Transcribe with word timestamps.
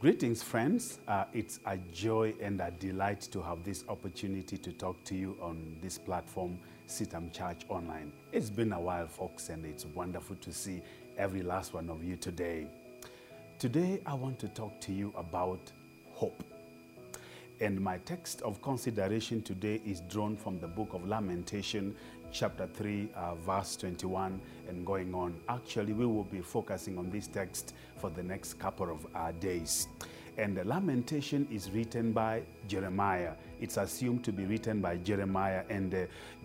Greetings, 0.00 0.44
friends. 0.44 1.00
Uh, 1.08 1.24
it's 1.32 1.58
a 1.66 1.76
joy 1.92 2.32
and 2.40 2.60
a 2.60 2.70
delight 2.70 3.20
to 3.32 3.42
have 3.42 3.64
this 3.64 3.82
opportunity 3.88 4.56
to 4.56 4.70
talk 4.70 5.02
to 5.02 5.16
you 5.16 5.36
on 5.42 5.76
this 5.82 5.98
platform, 5.98 6.56
CITAM 6.86 7.32
Church 7.32 7.62
Online. 7.68 8.12
It's 8.30 8.48
been 8.48 8.72
a 8.72 8.80
while, 8.80 9.08
folks, 9.08 9.48
and 9.48 9.64
it's 9.66 9.86
wonderful 9.86 10.36
to 10.36 10.52
see 10.52 10.82
every 11.16 11.42
last 11.42 11.74
one 11.74 11.90
of 11.90 12.04
you 12.04 12.14
today. 12.14 12.68
Today, 13.58 14.00
I 14.06 14.14
want 14.14 14.38
to 14.38 14.46
talk 14.46 14.80
to 14.82 14.92
you 14.92 15.12
about 15.16 15.72
hope. 16.12 16.44
And 17.60 17.80
my 17.80 17.98
text 17.98 18.40
of 18.42 18.62
consideration 18.62 19.42
today 19.42 19.80
is 19.84 20.02
drawn 20.02 20.36
from 20.36 20.60
the 20.60 20.68
book 20.68 20.94
of 20.94 21.08
Lamentation, 21.08 21.96
chapter 22.32 22.66
3, 22.66 23.08
uh, 23.14 23.34
verse 23.36 23.76
21, 23.76 24.40
and 24.68 24.84
going 24.86 25.14
on. 25.14 25.34
Actually, 25.48 25.92
we 25.92 26.06
will 26.06 26.24
be 26.24 26.40
focusing 26.40 26.98
on 26.98 27.10
this 27.10 27.26
text 27.26 27.74
for 27.96 28.10
the 28.10 28.22
next 28.22 28.54
couple 28.58 28.90
of 28.90 29.06
uh, 29.14 29.32
days. 29.32 29.88
And 30.38 30.56
the 30.56 30.64
lamentation 30.64 31.48
is 31.50 31.68
written 31.72 32.12
by 32.12 32.42
Jeremiah. 32.68 33.32
It's 33.60 33.76
assumed 33.76 34.22
to 34.24 34.32
be 34.32 34.44
written 34.44 34.80
by 34.80 34.98
Jeremiah. 34.98 35.64
And 35.68 35.92
uh, 35.92 35.98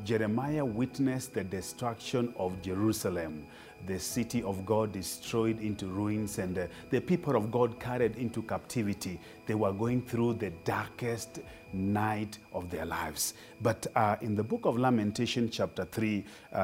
Jeremiah 0.03 0.65
witnessed 0.65 1.35
the 1.35 1.43
destruction 1.43 2.33
of 2.37 2.59
Jerusalem, 2.63 3.45
the 3.85 3.99
city 3.99 4.41
of 4.41 4.65
God 4.65 4.91
destroyed 4.93 5.61
into 5.61 5.85
ruins, 5.85 6.39
and 6.39 6.57
uh, 6.57 6.67
the 6.89 7.01
people 7.01 7.35
of 7.35 7.51
God 7.51 7.79
carried 7.79 8.15
into 8.15 8.41
captivity. 8.41 9.19
They 9.45 9.53
were 9.53 9.71
going 9.71 10.01
through 10.01 10.33
the 10.33 10.49
darkest 10.65 11.41
night 11.71 12.39
of 12.51 12.71
their 12.71 12.85
lives. 12.85 13.35
But 13.61 13.85
uh, 13.95 14.15
in 14.21 14.35
the 14.35 14.43
book 14.43 14.65
of 14.65 14.79
Lamentation, 14.79 15.51
chapter 15.51 15.85
3, 15.85 16.25
uh, 16.51 16.55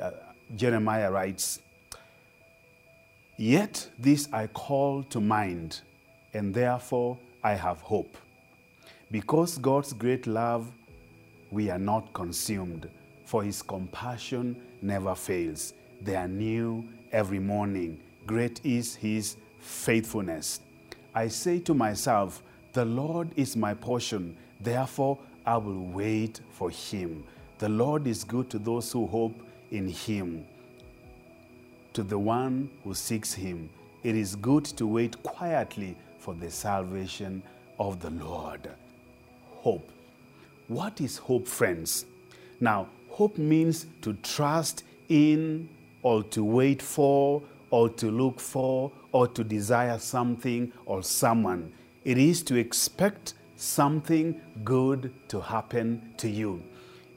uh, 0.00 0.10
Jeremiah 0.56 1.12
writes, 1.12 1.60
Yet 3.36 3.88
this 3.98 4.28
I 4.32 4.48
call 4.48 5.04
to 5.04 5.20
mind, 5.20 5.82
and 6.36 6.52
therefore 6.52 7.16
I 7.42 7.54
have 7.54 7.80
hope. 7.80 8.16
Because 9.10 9.58
God's 9.58 9.92
great 9.92 10.26
love, 10.26 10.70
we 11.50 11.70
are 11.70 11.78
not 11.78 12.12
consumed, 12.12 12.88
for 13.24 13.42
his 13.42 13.62
compassion 13.62 14.56
never 14.82 15.14
fails. 15.14 15.72
They 16.02 16.14
are 16.14 16.28
new 16.28 16.84
every 17.10 17.38
morning. 17.38 17.98
Great 18.26 18.60
is 18.64 18.94
his 18.96 19.36
faithfulness. 19.60 20.60
I 21.14 21.28
say 21.28 21.58
to 21.60 21.72
myself, 21.74 22.42
The 22.72 22.84
Lord 22.84 23.30
is 23.36 23.56
my 23.56 23.72
portion, 23.72 24.36
therefore 24.60 25.18
I 25.46 25.56
will 25.56 25.84
wait 25.86 26.40
for 26.50 26.68
him. 26.70 27.24
The 27.58 27.70
Lord 27.70 28.06
is 28.06 28.24
good 28.24 28.50
to 28.50 28.58
those 28.58 28.92
who 28.92 29.06
hope 29.06 29.40
in 29.70 29.88
him 29.88 30.44
to 31.96 32.02
the 32.02 32.18
one 32.18 32.68
who 32.84 32.92
seeks 32.92 33.32
him. 33.32 33.70
It 34.04 34.14
is 34.14 34.36
good 34.36 34.66
to 34.66 34.86
wait 34.86 35.22
quietly 35.22 35.96
for 36.26 36.34
the 36.34 36.50
salvation 36.50 37.40
of 37.78 38.00
the 38.00 38.10
Lord. 38.10 38.68
Hope. 39.62 39.88
What 40.66 41.00
is 41.00 41.18
hope, 41.18 41.46
friends? 41.46 42.04
Now, 42.58 42.88
hope 43.10 43.38
means 43.38 43.86
to 44.02 44.12
trust 44.24 44.82
in 45.08 45.68
or 46.02 46.24
to 46.24 46.42
wait 46.42 46.82
for 46.82 47.44
or 47.70 47.88
to 47.90 48.10
look 48.10 48.40
for 48.40 48.90
or 49.12 49.28
to 49.28 49.44
desire 49.44 50.00
something 50.00 50.72
or 50.84 51.04
someone. 51.04 51.72
It 52.04 52.18
is 52.18 52.42
to 52.42 52.56
expect 52.56 53.34
something 53.54 54.40
good 54.64 55.12
to 55.28 55.40
happen 55.40 56.12
to 56.16 56.28
you. 56.28 56.60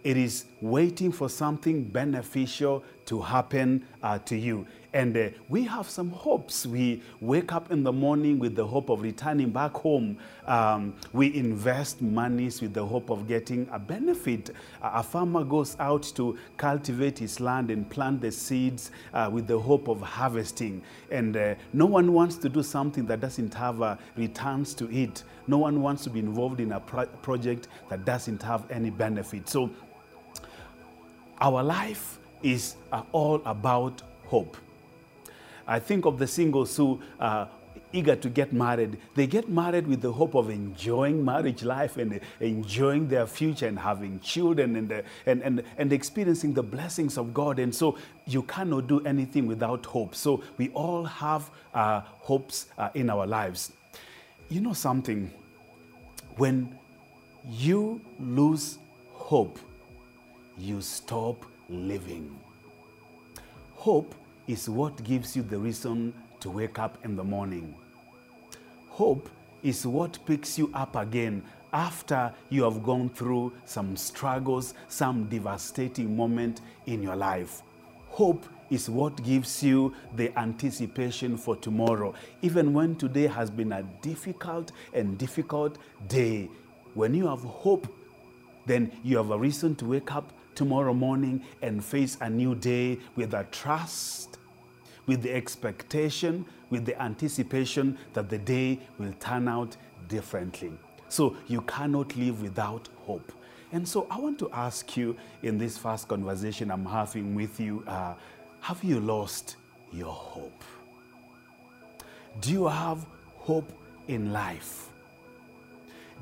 It 0.04 0.18
is 0.18 0.46
waiting 0.62 1.12
for 1.12 1.30
something 1.30 1.84
beneficial 1.84 2.84
to 3.08 3.22
happen 3.22 3.88
uh, 4.04 4.20
to 4.20 4.38
you. 4.38 4.68
And 4.92 5.16
uh, 5.16 5.30
we 5.50 5.64
have 5.66 5.88
some 5.88 6.10
hopes. 6.10 6.66
We 6.66 7.04
wake 7.22 7.54
up 7.54 7.72
in 7.72 7.84
the 7.84 7.92
morning 7.92 8.40
with 8.40 8.56
the 8.56 8.66
hope 8.66 8.90
of 8.90 9.02
returning 9.02 9.52
back 9.52 9.74
home. 9.74 10.18
Um, 10.48 10.96
we 11.14 11.36
invest 11.36 12.02
monies 12.02 12.60
with 12.60 12.74
the 12.74 12.84
hope 12.84 13.12
of 13.12 13.28
getting 13.28 13.70
a 13.72 13.78
benefit. 13.78 14.50
a 14.82 15.04
farmer 15.04 15.44
goes 15.44 15.76
out 15.80 16.12
to 16.16 16.38
cultivate 16.58 17.20
his 17.20 17.40
land 17.40 17.70
and 17.70 17.88
plant 17.88 18.22
the 18.22 18.32
seeds 18.32 18.90
uh, 19.14 19.30
with 19.32 19.46
the 19.46 19.60
hope 19.60 19.88
of 19.88 20.02
harvesting. 20.02 20.82
And 21.12 21.38
uh, 21.38 21.54
no 21.72 21.86
one 21.86 22.12
wants 22.12 22.38
to 22.38 22.50
do 22.50 22.64
something 22.64 23.06
that 23.06 23.20
doesn't 23.20 23.54
have 23.54 23.84
uh, 23.84 23.96
returns 24.18 24.74
to 24.76 24.92
it. 24.92 25.24
No 25.46 25.60
one 25.60 25.84
wants 25.84 26.04
to 26.06 26.10
be 26.10 26.20
involved 26.20 26.60
in 26.60 26.72
a 26.72 26.80
pro- 26.80 27.06
project 27.06 27.68
that 27.90 28.06
doesn't 28.06 28.42
have 28.42 28.70
any 28.72 28.90
benefit. 28.90 29.48
So, 29.48 29.70
our 31.42 31.64
life 31.64 32.18
is 32.42 32.76
uh, 32.92 33.04
all 33.12 33.42
about 33.46 34.02
hope. 34.26 34.58
I 35.70 35.80
think 35.80 36.06
of 36.06 36.18
the 36.18 36.26
singles 36.26 36.76
who 36.76 37.00
are 37.20 37.48
eager 37.94 38.16
to 38.16 38.30
get 38.30 38.52
married. 38.52 38.98
They 39.16 39.28
get 39.28 39.50
married 39.50 39.86
with 39.86 40.02
the 40.02 40.12
hope 40.12 40.34
of 40.36 40.50
enjoying 40.50 41.24
marriage 41.24 41.64
life 41.64 41.98
and 41.98 42.20
enjoying 42.40 43.08
their 43.08 43.28
future 43.28 43.68
and 43.68 43.78
having 43.78 44.20
children 44.20 44.76
and, 44.76 44.92
uh, 44.92 45.02
and, 45.28 45.44
and, 45.44 45.64
and 45.78 45.94
experiencing 45.94 46.54
the 46.54 46.64
blessings 46.64 47.18
of 47.18 47.34
God. 47.36 47.60
And 47.60 47.74
so 47.74 47.98
you 48.26 48.42
cannot 48.44 48.88
do 48.88 49.00
anything 49.06 49.46
without 49.46 49.86
hope. 49.86 50.16
So 50.16 50.44
we 50.58 50.70
all 50.70 51.04
have 51.06 51.50
uh, 51.74 52.02
hopes 52.02 52.66
uh, 52.78 52.90
in 52.96 53.10
our 53.10 53.28
lives. 53.28 53.72
You 54.50 54.62
know 54.62 54.74
something? 54.74 55.32
When 56.38 56.76
you 57.48 58.02
lose 58.20 58.80
hope, 59.14 59.60
you 60.58 60.82
stop 60.82 61.46
living. 61.70 62.36
Hope 63.76 64.16
is 64.50 64.68
what 64.68 65.04
gives 65.04 65.36
you 65.36 65.44
the 65.44 65.58
reason 65.60 66.12
to 66.40 66.50
wake 66.50 66.80
up 66.80 66.98
in 67.06 67.16
the 67.16 67.24
morning. 67.24 67.76
Hope 68.90 69.30
is 69.62 69.86
what 69.86 70.18
picks 70.26 70.58
you 70.58 70.72
up 70.74 70.96
again 70.96 71.44
after 71.72 72.34
you 72.50 72.64
have 72.64 72.82
gone 72.82 73.10
through 73.10 73.54
some 73.66 73.96
struggles, 73.96 74.74
some 74.88 75.26
devastating 75.26 76.18
moment 76.18 76.62
in 76.88 77.04
your 77.04 77.16
life. 77.16 77.62
Hope 78.08 78.44
is 78.72 78.90
what 78.90 79.24
gives 79.24 79.62
you 79.62 79.94
the 80.16 80.36
anticipation 80.38 81.38
for 81.38 81.56
tomorrow. 81.56 82.16
Even 82.42 82.74
when 82.74 82.96
today 82.96 83.28
has 83.28 83.52
been 83.52 83.72
a 83.72 83.84
difficult 84.02 84.72
and 84.96 85.16
difficult 85.20 85.78
day, 86.08 86.50
when 86.96 87.14
you 87.14 87.28
have 87.28 87.42
hope, 87.42 87.88
then 88.66 88.92
you 89.04 89.18
have 89.18 89.30
a 89.30 89.38
reason 89.38 89.76
to 89.76 89.86
wake 89.86 90.12
up 90.16 90.34
tomorrow 90.56 90.94
morning 90.94 91.42
and 91.62 91.86
face 91.86 92.18
a 92.20 92.30
new 92.30 92.56
day 92.56 92.98
with 93.16 93.36
a 93.36 93.46
trust, 93.52 94.39
with 95.10 95.24
the 95.24 95.34
expectation, 95.34 96.46
with 96.70 96.86
the 96.86 97.02
anticipation 97.02 97.98
that 98.14 98.30
the 98.30 98.38
day 98.38 98.80
will 99.00 99.12
turn 99.14 99.48
out 99.48 99.76
differently. 100.08 100.72
So 101.08 101.36
you 101.48 101.62
cannot 101.62 102.16
live 102.16 102.44
without 102.44 102.88
hope. 103.08 103.32
And 103.72 103.88
so 103.88 104.06
I 104.12 104.20
want 104.20 104.38
to 104.38 104.52
ask 104.52 104.96
you 104.96 105.18
in 105.42 105.58
this 105.58 105.80
first 105.80 106.08
conversation 106.08 106.70
I'm 106.70 106.86
having 106.86 107.34
with 107.34 107.60
you 107.60 107.84
uh, 107.88 108.14
have 108.60 108.84
you 108.84 109.00
lost 109.00 109.56
your 109.92 110.14
hope? 110.14 110.64
Do 112.40 112.52
you 112.52 112.68
have 112.68 113.04
hope 113.38 113.72
in 114.08 114.32
life? 114.32 114.90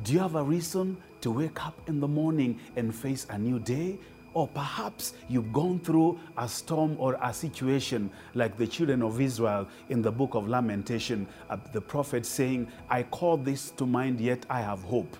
Do 0.05 0.13
you 0.13 0.19
have 0.19 0.35
a 0.35 0.43
reason 0.43 0.95
to 1.19 1.31
wake 1.31 1.65
up 1.65 1.77
in 1.89 1.99
the 1.99 2.07
morning 2.07 2.57
and 2.77 2.95
face 2.95 3.27
a 3.29 3.37
new 3.37 3.59
day? 3.59 3.97
Or 4.37 4.47
perhaps 4.47 5.15
you've 5.27 5.51
gone 5.51 5.79
through 5.79 6.19
a 6.37 6.47
storm 6.47 6.95
or 6.99 7.17
a 7.23 7.33
situation 7.33 8.11
like 8.35 8.55
the 8.55 8.67
children 8.67 9.01
of 9.01 9.19
Israel 9.19 9.67
in 9.89 10.03
the 10.03 10.11
book 10.11 10.35
of 10.35 10.47
Lamentation, 10.47 11.25
uh, 11.49 11.57
the 11.73 11.81
prophet 11.81 12.23
saying, 12.23 12.67
I 12.87 13.01
call 13.01 13.37
this 13.37 13.71
to 13.71 13.87
mind, 13.87 14.21
yet 14.21 14.45
I 14.47 14.61
have 14.61 14.83
hope. 14.83 15.17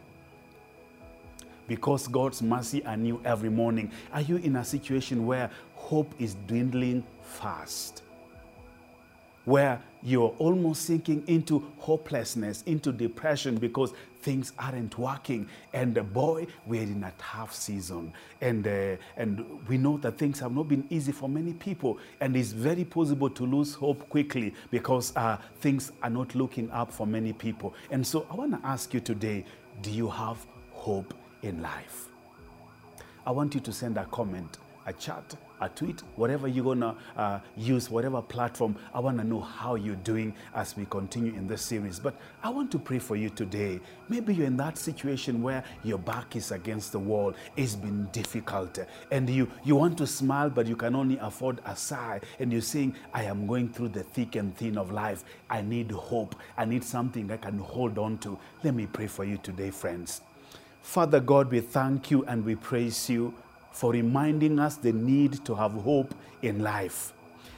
Because 1.67 2.07
God's 2.07 2.43
mercy 2.43 2.85
are 2.85 2.95
new 2.95 3.19
every 3.25 3.49
morning. 3.49 3.89
Are 4.13 4.21
you 4.21 4.35
in 4.35 4.57
a 4.57 4.63
situation 4.63 5.25
where 5.25 5.49
hope 5.73 6.13
is 6.19 6.35
dwindling 6.45 7.03
fast? 7.23 8.03
Where 9.47 9.81
you're 10.03 10.35
almost 10.39 10.81
sinking 10.81 11.23
into 11.27 11.71
hopelessness, 11.77 12.63
into 12.65 12.91
depression 12.91 13.55
because 13.55 13.93
things 14.21 14.51
aren't 14.59 14.97
working. 14.99 15.47
And 15.73 15.97
uh, 15.97 16.03
boy, 16.03 16.47
we're 16.65 16.81
in 16.81 17.01
a 17.05 17.13
tough 17.17 17.55
season. 17.55 18.11
And, 18.41 18.67
uh, 18.67 18.97
and 19.15 19.45
we 19.69 19.77
know 19.77 19.95
that 19.99 20.17
things 20.17 20.37
have 20.39 20.51
not 20.51 20.67
been 20.67 20.85
easy 20.89 21.13
for 21.13 21.29
many 21.29 21.53
people. 21.53 21.97
And 22.19 22.35
it's 22.35 22.51
very 22.51 22.83
possible 22.83 23.29
to 23.29 23.45
lose 23.45 23.73
hope 23.73 24.09
quickly 24.09 24.53
because 24.69 25.15
uh, 25.15 25.37
things 25.61 25.93
are 26.03 26.09
not 26.09 26.35
looking 26.35 26.69
up 26.71 26.91
for 26.91 27.07
many 27.07 27.31
people. 27.31 27.73
And 27.89 28.05
so 28.05 28.27
I 28.29 28.35
want 28.35 28.51
to 28.61 28.67
ask 28.67 28.93
you 28.93 28.99
today 28.99 29.45
do 29.81 29.91
you 29.91 30.09
have 30.09 30.45
hope 30.71 31.13
in 31.41 31.61
life? 31.61 32.09
I 33.25 33.31
want 33.31 33.55
you 33.55 33.61
to 33.61 33.71
send 33.71 33.97
a 33.97 34.03
comment 34.05 34.57
a 34.87 34.93
chat, 34.93 35.35
a 35.61 35.69
tweet, 35.69 36.01
whatever 36.15 36.47
you're 36.47 36.63
going 36.63 36.81
to 36.81 36.95
uh, 37.15 37.39
use, 37.55 37.89
whatever 37.89 38.21
platform. 38.21 38.75
I 38.93 38.99
want 38.99 39.17
to 39.17 39.23
know 39.23 39.39
how 39.39 39.75
you're 39.75 39.95
doing 39.95 40.33
as 40.55 40.75
we 40.75 40.85
continue 40.85 41.33
in 41.33 41.47
this 41.47 41.61
series. 41.61 41.99
But 41.99 42.15
I 42.43 42.49
want 42.49 42.71
to 42.71 42.79
pray 42.79 42.99
for 42.99 43.15
you 43.15 43.29
today. 43.29 43.79
Maybe 44.09 44.35
you're 44.35 44.47
in 44.47 44.57
that 44.57 44.77
situation 44.77 45.41
where 45.41 45.63
your 45.83 45.97
back 45.97 46.35
is 46.35 46.51
against 46.51 46.91
the 46.91 46.99
wall. 46.99 47.33
It's 47.55 47.75
been 47.75 48.07
difficult. 48.11 48.79
And 49.11 49.29
you, 49.29 49.49
you 49.63 49.75
want 49.75 49.97
to 49.99 50.07
smile, 50.07 50.49
but 50.49 50.67
you 50.67 50.75
can 50.75 50.95
only 50.95 51.17
afford 51.19 51.59
a 51.65 51.75
sigh. 51.75 52.21
And 52.39 52.51
you're 52.51 52.61
saying, 52.61 52.95
I 53.13 53.23
am 53.23 53.47
going 53.47 53.69
through 53.69 53.89
the 53.89 54.03
thick 54.03 54.35
and 54.35 54.55
thin 54.55 54.77
of 54.77 54.91
life. 54.91 55.23
I 55.49 55.61
need 55.61 55.91
hope. 55.91 56.35
I 56.57 56.65
need 56.65 56.83
something 56.83 57.31
I 57.31 57.37
can 57.37 57.57
hold 57.57 57.97
on 57.97 58.17
to. 58.19 58.37
Let 58.63 58.75
me 58.75 58.87
pray 58.87 59.07
for 59.07 59.23
you 59.23 59.37
today, 59.37 59.71
friends. 59.71 60.21
Father 60.81 61.19
God, 61.19 61.51
we 61.51 61.59
thank 61.59 62.11
you 62.11 62.23
and 62.25 62.45
we 62.45 62.55
praise 62.55 63.09
you 63.09 63.33
for 63.77 63.91
reminding 63.91 64.57
us 64.57 64.75
the 64.75 64.91
need 64.91 65.45
to 65.45 65.53
have 65.53 65.71
hope 65.71 66.15
in 66.41 66.63
life. 66.63 67.13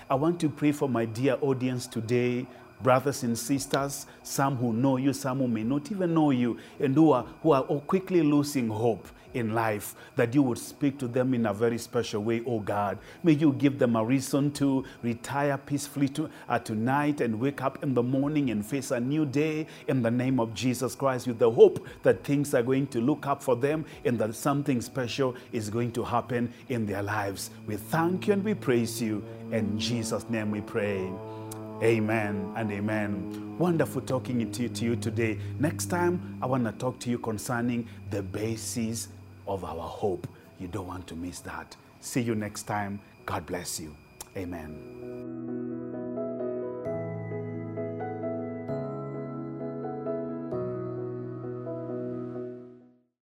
I 0.09 0.15
want 0.15 0.37
to 0.41 0.49
pray 0.49 0.73
for 0.73 0.89
my 0.89 1.05
dear 1.05 1.37
audience 1.39 1.87
today, 1.87 2.45
brothers 2.81 3.23
and 3.23 3.37
sisters, 3.37 4.05
some 4.23 4.55
who 4.57 4.73
know 4.73 4.97
you, 4.97 5.13
some 5.13 5.39
who 5.39 5.47
may 5.47 5.63
not 5.63 5.91
even 5.91 6.13
know 6.13 6.31
you, 6.31 6.57
and 6.79 6.95
who 6.95 7.11
are, 7.11 7.23
who 7.41 7.51
are 7.51 7.63
quickly 7.63 8.21
losing 8.21 8.69
hope 8.69 9.07
in 9.33 9.53
life, 9.53 9.95
that 10.15 10.33
you 10.33 10.41
would 10.41 10.57
speak 10.57 10.97
to 10.99 11.07
them 11.07 11.33
in 11.33 11.45
a 11.45 11.53
very 11.53 11.77
special 11.77 12.23
way, 12.23 12.41
oh 12.45 12.59
God. 12.59 12.97
May 13.23 13.33
you 13.33 13.53
give 13.53 13.79
them 13.79 13.95
a 13.95 14.03
reason 14.03 14.51
to 14.53 14.83
retire 15.03 15.57
peacefully 15.57 16.09
to, 16.09 16.29
uh, 16.47 16.59
tonight 16.59 17.21
and 17.21 17.39
wake 17.39 17.61
up 17.61 17.83
in 17.83 17.93
the 17.93 18.03
morning 18.03 18.49
and 18.49 18.65
face 18.65 18.91
a 18.91 18.99
new 18.99 19.25
day 19.25 19.67
in 19.87 20.01
the 20.01 20.11
name 20.11 20.39
of 20.39 20.53
Jesus 20.53 20.95
Christ 20.95 21.27
with 21.27 21.39
the 21.39 21.51
hope 21.51 21.85
that 22.03 22.23
things 22.23 22.53
are 22.53 22.63
going 22.63 22.87
to 22.87 23.01
look 23.01 23.27
up 23.27 23.43
for 23.43 23.55
them 23.55 23.85
and 24.05 24.17
that 24.19 24.33
something 24.35 24.81
special 24.81 25.35
is 25.51 25.69
going 25.69 25.91
to 25.91 26.03
happen 26.03 26.51
in 26.69 26.85
their 26.85 27.03
lives. 27.03 27.51
We 27.67 27.75
thank 27.75 28.27
you 28.27 28.33
and 28.33 28.43
we 28.43 28.53
praise 28.53 29.01
you. 29.01 29.23
In 29.51 29.79
Jesus' 29.79 30.29
name 30.29 30.51
we 30.51 30.61
pray. 30.61 31.11
Amen 31.81 32.51
and 32.57 32.71
amen. 32.71 33.57
Wonderful 33.57 34.01
talking 34.01 34.51
to 34.51 34.63
you, 34.63 34.69
to 34.69 34.85
you 34.85 34.95
today. 34.97 35.37
Next 35.59 35.85
time, 35.85 36.37
I 36.41 36.45
want 36.45 36.65
to 36.65 36.73
talk 36.73 36.99
to 36.99 37.09
you 37.09 37.17
concerning 37.17 37.87
the 38.09 38.21
basis 38.21 39.07
of 39.47 39.63
our 39.63 39.87
hope. 39.87 40.27
You 40.59 40.67
don't 40.67 40.87
want 40.87 41.07
to 41.07 41.15
miss 41.15 41.39
that. 41.41 41.75
See 42.01 42.21
you 42.21 42.35
next 42.35 42.63
time. 42.63 42.99
God 43.25 43.45
bless 43.45 43.79
you. 43.79 43.95
Amen. 44.35 45.58